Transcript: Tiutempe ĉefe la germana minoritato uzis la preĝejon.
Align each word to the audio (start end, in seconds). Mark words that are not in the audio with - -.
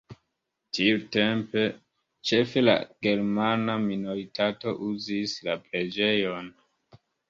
Tiutempe 0.77 1.65
ĉefe 2.31 2.65
la 2.65 2.75
germana 3.09 3.79
minoritato 3.87 4.77
uzis 4.91 5.41
la 5.49 5.61
preĝejon. 5.71 6.55